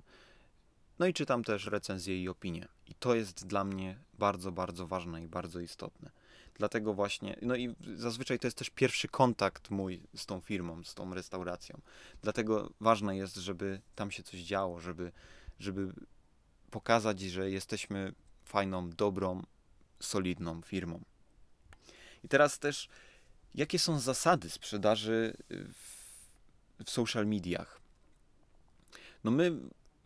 no 1.00 1.06
i 1.08 1.14
czytam 1.14 1.44
też 1.44 1.66
recenzje 1.66 2.24
i 2.24 2.30
opinie. 2.30 2.68
I 2.88 2.96
to 2.96 3.16
jest 3.16 3.48
dla 3.48 3.64
mnie 3.64 4.00
bardzo, 4.14 4.52
bardzo 4.52 4.88
ważne 4.88 5.24
i 5.24 5.28
bardzo 5.28 5.60
istotne. 5.60 6.12
Dlatego 6.56 6.94
właśnie, 6.94 7.36
no 7.42 7.56
i 7.56 7.76
zazwyczaj 7.96 8.40
to 8.40 8.48
jest 8.48 8.58
też 8.58 8.70
pierwszy 8.70 9.08
kontakt 9.08 9.70
mój 9.70 10.02
z 10.16 10.26
tą 10.26 10.42
firmą, 10.42 10.84
z 10.84 10.94
tą 10.96 11.14
restauracją. 11.14 11.82
Dlatego 12.22 12.70
ważne 12.80 13.18
jest, 13.18 13.36
żeby 13.36 13.82
tam 13.96 14.12
się 14.12 14.24
coś 14.24 14.40
działo, 14.40 14.80
żeby, 14.80 15.12
żeby 15.60 15.94
pokazać, 16.72 17.22
że 17.22 17.52
jesteśmy 17.52 18.14
fajną, 18.46 18.90
dobrą, 18.90 19.44
solidną 20.00 20.62
firmą. 20.62 21.02
I 22.24 22.28
teraz 22.28 22.60
też, 22.60 22.90
jakie 23.56 23.80
są 23.80 24.00
zasady 24.00 24.50
sprzedaży 24.50 25.38
w, 25.50 26.84
w 26.86 26.90
social 26.90 27.28
mediach? 27.28 27.82
No 29.24 29.32
my 29.32 29.52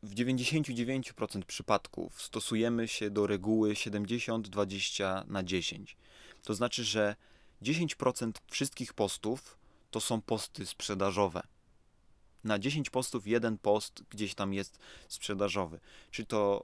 w 0.03 0.15
99% 0.15 1.43
przypadków 1.43 2.21
stosujemy 2.21 2.87
się 2.87 3.09
do 3.09 3.27
reguły 3.27 3.73
70-20 3.73 5.27
na 5.27 5.43
10. 5.43 5.97
To 6.43 6.53
znaczy, 6.53 6.83
że 6.83 7.15
10% 7.61 8.31
wszystkich 8.51 8.93
postów 8.93 9.57
to 9.91 10.01
są 10.01 10.21
posty 10.21 10.65
sprzedażowe. 10.65 11.43
Na 12.43 12.59
10 12.59 12.89
postów 12.89 13.27
jeden 13.27 13.57
post 13.57 14.03
gdzieś 14.09 14.35
tam 14.35 14.53
jest 14.53 14.79
sprzedażowy. 15.07 15.79
Czy 16.11 16.25
to 16.25 16.63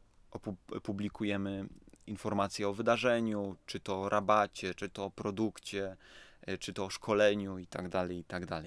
opublikujemy 0.71 1.67
informacje 2.07 2.69
o 2.69 2.73
wydarzeniu, 2.73 3.55
czy 3.65 3.79
to 3.79 4.01
o 4.01 4.09
rabacie, 4.09 4.75
czy 4.75 4.89
to 4.89 5.05
o 5.05 5.11
produkcie, 5.11 5.97
e, 6.41 6.57
czy 6.57 6.73
to 6.73 6.85
o 6.85 6.89
szkoleniu 6.89 7.59
itd., 7.59 7.89
tak 7.89 8.11
itd. 8.11 8.47
Tak 8.47 8.65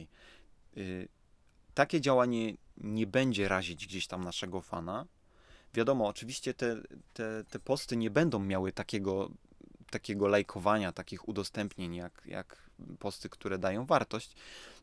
y, 0.76 1.08
takie 1.74 2.00
działanie 2.00 2.54
nie 2.76 3.06
będzie 3.06 3.48
razić 3.48 3.86
gdzieś 3.86 4.06
tam 4.06 4.24
naszego 4.24 4.60
fana. 4.60 5.06
Wiadomo, 5.74 6.06
oczywiście 6.06 6.54
te, 6.54 6.76
te, 7.14 7.44
te 7.50 7.58
posty 7.58 7.96
nie 7.96 8.10
będą 8.10 8.38
miały 8.38 8.72
takiego 8.72 9.30
takiego 9.92 10.28
lajkowania, 10.28 10.92
takich 10.92 11.28
udostępnień, 11.28 11.94
jak, 11.94 12.22
jak 12.24 12.70
posty, 12.98 13.28
które 13.28 13.58
dają 13.58 13.86
wartość. 13.86 14.34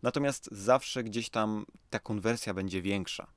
Natomiast 0.02 0.50
zawsze 0.52 1.04
gdzieś 1.04 1.30
tam 1.30 1.66
ta 1.90 2.00
konwersja 2.00 2.54
będzie 2.54 2.82
większa. 2.82 3.28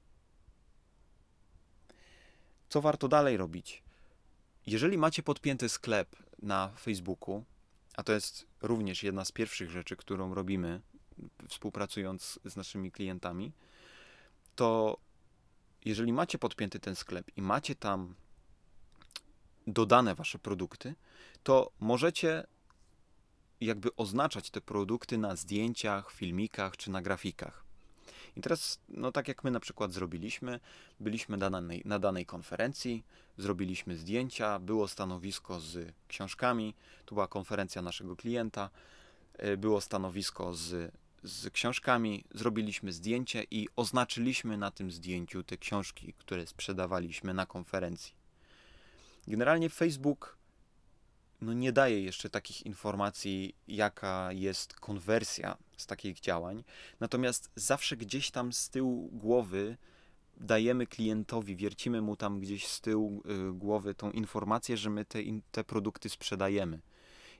Co 2.68 2.80
warto 2.80 3.08
dalej 3.08 3.36
robić? 3.36 3.82
Jeżeli 4.66 4.98
macie 4.98 5.22
podpięty 5.22 5.68
sklep 5.68 6.16
na 6.42 6.68
Facebooku, 6.68 7.44
a 7.96 8.02
to 8.02 8.12
jest 8.12 8.46
również 8.62 9.02
jedna 9.02 9.24
z 9.24 9.32
pierwszych 9.32 9.70
rzeczy, 9.70 9.96
którą 9.96 10.34
robimy 10.34 10.80
współpracując 11.48 12.38
z 12.44 12.56
naszymi 12.56 12.92
klientami, 12.92 13.52
to 14.54 14.96
jeżeli 15.84 16.12
macie 16.12 16.38
podpięty 16.38 16.80
ten 16.80 16.96
sklep 16.96 17.30
i 17.36 17.42
macie 17.42 17.74
tam 17.74 18.14
dodane 19.66 20.14
wasze 20.14 20.38
produkty, 20.38 20.94
to 21.42 21.70
możecie 21.80 22.46
jakby 23.60 23.96
oznaczać 23.96 24.50
te 24.50 24.60
produkty 24.60 25.18
na 25.18 25.36
zdjęciach, 25.36 26.12
filmikach 26.12 26.76
czy 26.76 26.90
na 26.90 27.02
grafikach. 27.02 27.64
I 28.36 28.40
teraz, 28.40 28.80
no 28.88 29.12
tak 29.12 29.28
jak 29.28 29.44
my 29.44 29.50
na 29.50 29.60
przykład 29.60 29.92
zrobiliśmy, 29.92 30.60
byliśmy 31.00 31.36
na 31.36 31.50
danej, 31.50 31.82
na 31.84 31.98
danej 31.98 32.26
konferencji, 32.26 33.04
zrobiliśmy 33.38 33.96
zdjęcia, 33.96 34.58
było 34.58 34.88
stanowisko 34.88 35.60
z 35.60 35.92
książkami, 36.08 36.74
tu 37.06 37.14
była 37.14 37.28
konferencja 37.28 37.82
naszego 37.82 38.16
klienta, 38.16 38.70
e, 39.32 39.56
było 39.56 39.80
stanowisko 39.80 40.54
z, 40.54 40.92
z 41.22 41.50
książkami, 41.50 42.24
zrobiliśmy 42.34 42.92
zdjęcie 42.92 43.44
i 43.50 43.68
oznaczyliśmy 43.76 44.56
na 44.56 44.70
tym 44.70 44.90
zdjęciu 44.90 45.42
te 45.42 45.56
książki, 45.56 46.14
które 46.18 46.46
sprzedawaliśmy 46.46 47.34
na 47.34 47.46
konferencji. 47.46 48.21
Generalnie 49.26 49.70
Facebook 49.70 50.36
no 51.42 51.52
nie 51.52 51.72
daje 51.72 52.02
jeszcze 52.02 52.30
takich 52.30 52.66
informacji, 52.66 53.54
jaka 53.68 54.32
jest 54.32 54.74
konwersja 54.74 55.56
z 55.76 55.86
takich 55.86 56.20
działań. 56.20 56.64
Natomiast 57.00 57.50
zawsze 57.56 57.96
gdzieś 57.96 58.30
tam 58.30 58.52
z 58.52 58.68
tyłu 58.68 59.08
głowy 59.12 59.76
dajemy 60.36 60.86
klientowi, 60.86 61.56
wiercimy 61.56 62.02
mu 62.02 62.16
tam 62.16 62.40
gdzieś 62.40 62.66
z 62.66 62.80
tyłu 62.80 63.22
y, 63.50 63.52
głowy 63.52 63.94
tą 63.94 64.10
informację, 64.10 64.76
że 64.76 64.90
my 64.90 65.04
te, 65.04 65.18
te 65.52 65.64
produkty 65.64 66.08
sprzedajemy. 66.08 66.80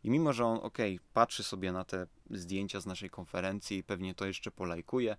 I 0.05 0.11
mimo, 0.11 0.33
że 0.33 0.45
on, 0.45 0.59
ok, 0.62 0.79
patrzy 1.15 1.43
sobie 1.43 1.73
na 1.73 1.85
te 1.85 2.07
zdjęcia 2.31 2.81
z 2.81 2.87
naszej 2.87 3.11
konferencji 3.11 3.79
i 3.79 3.83
pewnie 3.83 4.15
to 4.15 4.27
jeszcze 4.27 4.51
polajkuje, 4.51 5.17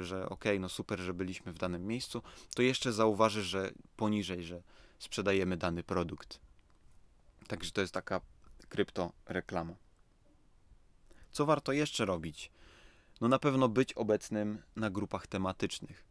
że 0.00 0.28
ok, 0.28 0.44
no 0.60 0.68
super, 0.68 1.00
że 1.00 1.14
byliśmy 1.14 1.52
w 1.52 1.58
danym 1.58 1.86
miejscu, 1.86 2.22
to 2.54 2.62
jeszcze 2.62 2.92
zauważy, 2.92 3.42
że 3.42 3.70
poniżej, 3.96 4.44
że 4.44 4.62
sprzedajemy 4.98 5.56
dany 5.56 5.82
produkt. 5.82 6.40
Także 7.48 7.70
to 7.70 7.80
jest 7.80 7.94
taka 7.94 8.20
kryptoreklama. 8.68 9.74
Co 11.30 11.46
warto 11.46 11.72
jeszcze 11.72 12.04
robić? 12.04 12.50
No 13.20 13.28
na 13.28 13.38
pewno 13.38 13.68
być 13.68 13.92
obecnym 13.92 14.62
na 14.76 14.90
grupach 14.90 15.26
tematycznych. 15.26 16.04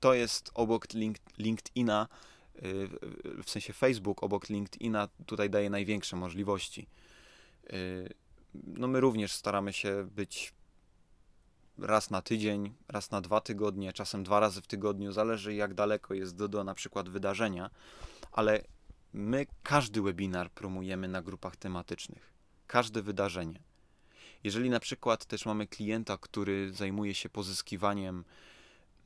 To 0.00 0.14
jest 0.14 0.50
obok 0.54 0.92
link, 0.94 1.16
LinkedIna, 1.38 2.08
y, 2.56 2.88
w 3.42 3.50
sensie 3.50 3.72
Facebook 3.72 4.22
obok 4.22 4.48
LinkedIna 4.48 5.08
tutaj 5.26 5.50
daje 5.50 5.70
największe 5.70 6.16
możliwości. 6.16 6.86
Y, 7.72 8.14
no 8.54 8.88
my 8.88 9.00
również 9.00 9.32
staramy 9.32 9.72
się 9.72 10.08
być 10.10 10.52
raz 11.80 12.10
na 12.10 12.22
tydzień, 12.22 12.74
raz 12.88 13.10
na 13.10 13.20
dwa 13.20 13.40
tygodnie, 13.40 13.92
czasem 13.92 14.24
dwa 14.24 14.40
razy 14.40 14.62
w 14.62 14.66
tygodniu, 14.66 15.12
zależy 15.12 15.54
jak 15.54 15.74
daleko 15.74 16.14
jest 16.14 16.36
do, 16.36 16.48
do 16.48 16.64
na 16.64 16.74
przykład 16.74 17.08
wydarzenia, 17.08 17.70
ale 18.32 18.64
my 19.12 19.46
każdy 19.62 20.02
webinar 20.02 20.50
promujemy 20.50 21.08
na 21.08 21.22
grupach 21.22 21.56
tematycznych, 21.56 22.32
każde 22.66 23.02
wydarzenie. 23.02 23.62
Jeżeli 24.44 24.70
na 24.70 24.80
przykład 24.80 25.26
też 25.26 25.46
mamy 25.46 25.66
klienta, 25.66 26.18
który 26.18 26.72
zajmuje 26.72 27.14
się 27.14 27.28
pozyskiwaniem 27.28 28.24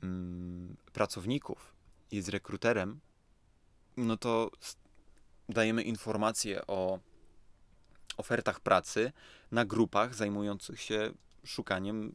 mm, 0.02 0.76
pracowników, 0.92 1.74
jest 2.12 2.28
rekruterem, 2.28 3.00
no 3.96 4.16
to 4.16 4.50
dajemy 5.48 5.82
informacje 5.82 6.66
o 6.66 6.98
ofertach 8.16 8.60
pracy 8.60 9.12
na 9.50 9.64
grupach 9.64 10.14
zajmujących 10.14 10.80
się 10.80 11.12
szukaniem, 11.44 12.14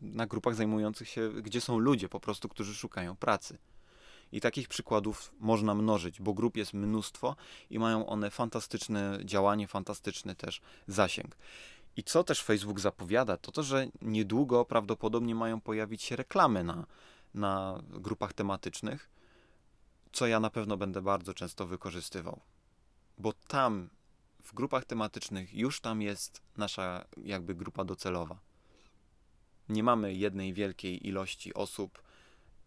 na 0.00 0.26
grupach 0.26 0.54
zajmujących 0.54 1.08
się, 1.08 1.30
gdzie 1.42 1.60
są 1.60 1.78
ludzie 1.78 2.08
po 2.08 2.20
prostu, 2.20 2.48
którzy 2.48 2.74
szukają 2.74 3.16
pracy. 3.16 3.58
I 4.32 4.40
takich 4.40 4.68
przykładów 4.68 5.32
można 5.38 5.74
mnożyć, 5.74 6.20
bo 6.20 6.34
grup 6.34 6.56
jest 6.56 6.74
mnóstwo 6.74 7.36
i 7.70 7.78
mają 7.78 8.06
one 8.06 8.30
fantastyczne 8.30 9.18
działanie, 9.24 9.68
fantastyczny 9.68 10.34
też 10.34 10.60
zasięg. 10.86 11.36
I 11.96 12.02
co 12.04 12.24
też 12.24 12.42
Facebook 12.42 12.80
zapowiada, 12.80 13.36
to 13.36 13.52
to, 13.52 13.62
że 13.62 13.86
niedługo 14.02 14.64
prawdopodobnie 14.64 15.34
mają 15.34 15.60
pojawić 15.60 16.02
się 16.02 16.16
reklamy 16.16 16.64
na, 16.64 16.86
na 17.34 17.82
grupach 17.88 18.32
tematycznych, 18.32 19.10
co 20.12 20.26
ja 20.26 20.40
na 20.40 20.50
pewno 20.50 20.76
będę 20.76 21.02
bardzo 21.02 21.34
często 21.34 21.66
wykorzystywał. 21.66 22.40
Bo 23.18 23.32
tam, 23.32 23.88
w 24.42 24.54
grupach 24.54 24.84
tematycznych, 24.84 25.54
już 25.54 25.80
tam 25.80 26.02
jest 26.02 26.42
nasza 26.56 27.04
jakby 27.24 27.54
grupa 27.54 27.84
docelowa. 27.84 28.38
Nie 29.72 29.82
mamy 29.82 30.14
jednej 30.14 30.52
wielkiej 30.52 31.08
ilości 31.08 31.54
osób 31.54 32.02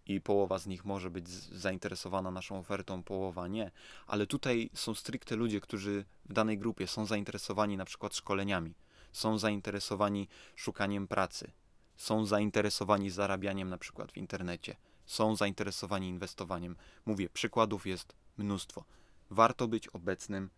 i 0.06 0.22
połowa 0.22 0.60
z 0.60 0.68
nich 0.68 0.86
może 0.86 1.10
być 1.10 1.30
zainteresowana 1.30 2.32
naszą 2.32 2.60
ofertą, 2.60 3.04
połowa 3.04 3.48
nie, 3.48 3.72
ale 4.08 4.28
tutaj 4.28 4.70
są 4.74 4.96
stricte 4.96 5.36
ludzie, 5.36 5.62
którzy 5.62 6.06
w 6.26 6.34
danej 6.34 6.58
grupie 6.58 6.88
są 6.88 7.06
zainteresowani 7.06 7.78
na 7.78 7.86
przykład 7.86 8.16
szkoleniami, 8.16 8.74
są 9.12 9.38
zainteresowani 9.38 10.28
szukaniem 10.56 11.08
pracy, 11.08 11.52
są 11.98 12.26
zainteresowani 12.26 13.10
zarabianiem 13.10 13.70
na 13.70 13.78
przykład 13.78 14.12
w 14.12 14.18
internecie, 14.18 14.76
są 15.06 15.36
zainteresowani 15.36 16.10
inwestowaniem. 16.10 16.76
Mówię, 17.06 17.30
przykładów 17.30 17.88
jest 17.88 18.16
mnóstwo. 18.38 18.86
Warto 19.30 19.68
być 19.68 19.88
obecnym 19.88 20.50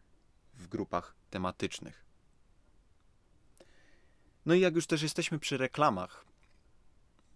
w 0.53 0.67
grupach 0.67 1.15
tematycznych. 1.29 2.05
No 4.45 4.53
i 4.53 4.59
jak 4.59 4.75
już 4.75 4.87
też 4.87 5.01
jesteśmy 5.01 5.39
przy 5.39 5.57
reklamach, 5.57 6.26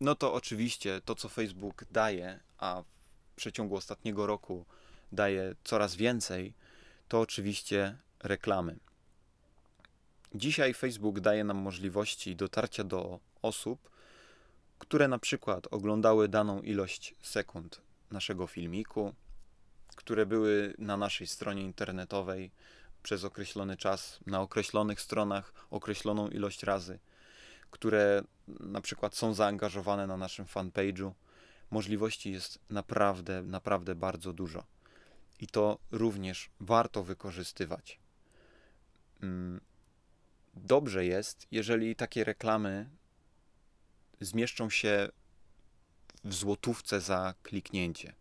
no 0.01 0.15
to 0.15 0.33
oczywiście 0.33 1.01
to, 1.05 1.15
co 1.15 1.29
Facebook 1.29 1.85
daje, 1.91 2.39
a 2.57 2.83
w 2.83 3.35
przeciągu 3.35 3.75
ostatniego 3.75 4.27
roku 4.27 4.65
daje 5.11 5.55
coraz 5.63 5.95
więcej, 5.95 6.53
to 7.07 7.19
oczywiście 7.19 7.97
reklamy. 8.19 8.79
Dzisiaj 10.35 10.73
Facebook 10.73 11.19
daje 11.19 11.43
nam 11.43 11.57
możliwości 11.57 12.35
dotarcia 12.35 12.83
do 12.83 13.19
osób, 13.41 13.89
które 14.79 15.07
na 15.07 15.19
przykład 15.19 15.67
oglądały 15.71 16.27
daną 16.27 16.61
ilość 16.61 17.15
sekund 17.21 17.81
naszego 18.11 18.47
filmiku, 18.47 19.13
które 19.95 20.25
były 20.25 20.73
na 20.77 20.97
naszej 20.97 21.27
stronie 21.27 21.61
internetowej 21.61 22.51
przez 23.03 23.23
określony 23.23 23.77
czas, 23.77 24.19
na 24.25 24.41
określonych 24.41 25.01
stronach 25.01 25.53
określoną 25.71 26.29
ilość 26.29 26.63
razy, 26.63 26.99
które 27.71 28.23
na 28.59 28.81
przykład 28.81 29.15
są 29.15 29.33
zaangażowane 29.33 30.07
na 30.07 30.17
naszym 30.17 30.45
fanpage'u. 30.45 31.11
Możliwości 31.71 32.31
jest 32.31 32.59
naprawdę, 32.69 33.43
naprawdę 33.43 33.95
bardzo 33.95 34.33
dużo. 34.33 34.63
I 35.39 35.47
to 35.47 35.77
również 35.91 36.49
warto 36.59 37.03
wykorzystywać. 37.03 37.99
Mm, 39.23 39.61
dobrze 40.53 41.05
jest, 41.05 41.47
jeżeli 41.51 41.95
takie 41.95 42.23
reklamy 42.23 42.89
zmieszczą 44.21 44.69
się 44.69 45.09
w 46.23 46.33
złotówce 46.33 47.01
za 47.01 47.33
kliknięcie. 47.43 48.13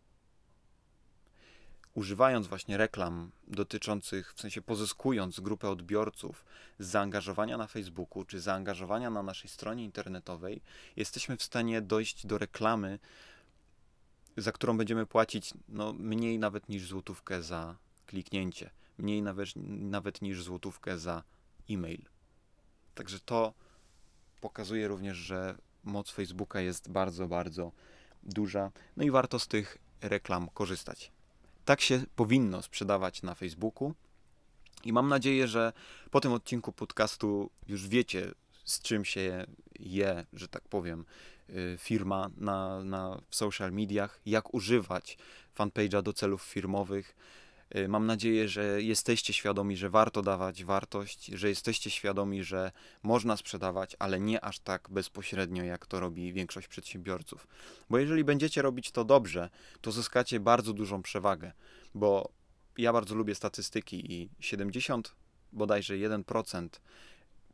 Używając 1.94 2.46
właśnie 2.46 2.76
reklam 2.76 3.31
dotyczących, 3.48 4.35
w 4.35 4.40
sensie 4.40 4.62
pozyskując 4.62 5.40
grupę 5.40 5.68
odbiorców 5.70 6.44
z 6.79 6.87
zaangażowania 6.87 7.57
na 7.57 7.66
Facebooku 7.66 8.24
czy 8.24 8.40
zaangażowania 8.40 9.11
na 9.11 9.22
naszej 9.22 9.50
stronie 9.50 9.85
internetowej, 9.85 10.62
jesteśmy 10.96 11.37
w 11.37 11.42
stanie 11.42 11.83
dojść 11.83 12.26
do 12.26 12.38
reklamy, 12.38 12.98
za 14.37 14.53
którą 14.53 14.76
będziemy 14.76 15.07
płacić 15.07 15.55
no, 15.68 15.92
mniej 15.92 16.38
nawet 16.38 16.68
niż 16.68 16.88
złotówkę 16.88 17.42
za 17.42 17.76
kliknięcie, 18.07 18.70
mniej 18.98 19.22
nawet, 19.22 19.48
nawet 19.66 20.22
niż 20.22 20.42
złotówkę 20.42 20.98
za 20.98 21.22
e-mail. 21.70 22.03
Także 22.94 23.20
to 23.20 23.55
pokazuje 24.40 24.88
również, 24.88 25.16
że 25.16 25.55
moc 25.85 26.11
Facebooka 26.11 26.61
jest 26.61 26.90
bardzo, 26.90 27.29
bardzo 27.29 27.72
duża. 28.22 28.70
No 28.96 29.05
i 29.05 29.11
warto 29.11 29.38
z 29.38 29.48
tych 29.48 29.79
reklam 30.00 30.48
korzystać. 30.48 31.12
Tak 31.64 31.81
się 31.81 32.03
powinno 32.16 32.62
sprzedawać 32.62 33.23
na 33.23 33.35
Facebooku. 33.35 33.94
I 34.85 34.92
mam 34.92 35.09
nadzieję, 35.09 35.49
że 35.49 35.73
po 36.11 36.20
tym 36.20 36.33
odcinku 36.33 36.73
podcastu 36.73 37.51
już 37.68 37.88
wiecie, 37.88 38.33
z 38.64 38.83
czym 38.83 39.05
się 39.05 39.46
je, 39.79 40.27
że 40.33 40.49
tak 40.49 40.68
powiem, 40.68 41.05
y, 41.51 41.77
firma 41.79 42.31
na, 42.37 42.85
na, 42.85 43.20
w 43.31 43.37
social 43.37 43.73
mediach, 43.73 44.20
jak 44.27 44.55
używać 44.55 45.18
fanpage'a 45.59 46.03
do 46.03 46.12
celów 46.12 46.42
firmowych, 46.42 47.16
mam 47.88 48.06
nadzieję, 48.06 48.48
że 48.48 48.83
jesteście 48.83 49.33
świadomi, 49.33 49.76
że 49.76 49.90
warto 49.90 50.22
dawać 50.22 50.64
wartość, 50.64 51.26
że 51.26 51.48
jesteście 51.48 51.90
świadomi, 51.90 52.44
że 52.44 52.72
można 53.02 53.37
sprzedawać, 53.37 53.96
ale 53.98 54.20
nie 54.20 54.44
aż 54.44 54.59
tak 54.59 54.88
bezpośrednio, 54.90 55.62
jak 55.62 55.87
to 55.87 56.00
robi 56.00 56.33
większość 56.33 56.68
przedsiębiorców. 56.68 57.46
Bo 57.90 57.98
jeżeli 57.98 58.24
będziecie 58.24 58.62
robić 58.62 58.90
to 58.90 59.04
dobrze, 59.04 59.50
to 59.80 59.92
zyskacie 59.92 60.40
bardzo 60.40 60.72
dużą 60.72 61.02
przewagę, 61.02 61.52
bo 61.94 62.30
ja 62.78 62.92
bardzo 62.92 63.14
lubię 63.14 63.35
statystyki 63.35 64.12
i 64.12 64.28
70 64.40 65.14
bodajże 65.52 65.94
1% 65.94 66.68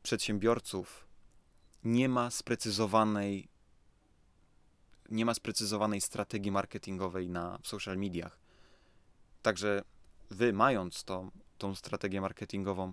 przedsiębiorców 0.03 1.07
nie 1.85 2.09
ma 2.09 2.31
sprecyzowanej 2.31 3.49
nie 5.11 5.25
ma 5.25 5.35
sprecyzowanej 5.35 6.01
strategii 6.01 6.53
marketingowej 6.53 7.29
na 7.29 7.59
social 7.63 7.97
mediach. 7.97 8.39
Także 9.43 9.83
wy 10.31 10.53
mając 10.53 11.05
tą, 11.05 11.31
tą 11.59 11.75
strategię 11.75 12.21
marketingową, 12.21 12.93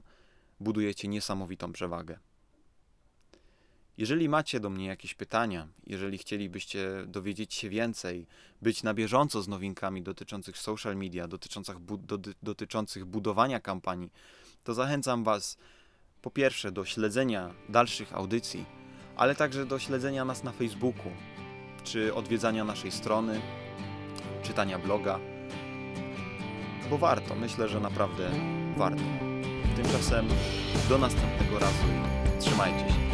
budujecie 0.60 1.08
niesamowitą 1.08 1.72
przewagę. 1.72 2.20
Jeżeli 3.98 4.30
macie 4.30 4.60
do 4.60 4.70
mnie 4.70 4.86
jakieś 4.86 5.14
pytania, 5.14 5.68
jeżeli 5.88 6.18
chcielibyście 6.18 6.90
dowiedzieć 7.08 7.54
się 7.54 7.70
więcej, 7.70 8.28
być 8.62 8.84
na 8.84 8.94
bieżąco 8.94 9.42
z 9.42 9.48
nowinkami 9.48 10.02
dotyczących 10.02 10.58
social 10.58 10.96
media, 10.96 11.28
dotyczących, 11.28 11.80
bu 11.80 11.98
do, 11.98 12.20
dotyczących 12.44 13.06
budowania 13.06 13.60
kampanii, 13.60 14.12
to 14.64 14.74
zachęcam 14.74 15.24
Was 15.24 15.58
po 16.22 16.32
pierwsze 16.32 16.72
do 16.72 16.86
śledzenia 16.86 17.54
dalszych 17.70 18.14
audycji, 18.14 18.66
ale 19.16 19.36
także 19.36 19.66
do 19.66 19.80
śledzenia 19.80 20.26
nas 20.26 20.44
na 20.44 20.52
Facebooku, 20.52 21.12
czy 21.84 22.14
odwiedzania 22.14 22.64
naszej 22.64 22.92
strony, 22.92 23.42
czytania 24.44 24.80
bloga 24.80 25.20
bo 26.90 26.98
warto. 26.98 27.36
Myślę, 27.36 27.70
że 27.70 27.80
naprawdę 27.80 28.30
warto. 28.78 29.04
Tymczasem 29.76 30.28
do 30.90 30.98
następnego 30.98 31.60
razu 31.60 31.84
i 32.38 32.42
trzymajcie 32.42 32.80
się. 32.80 33.13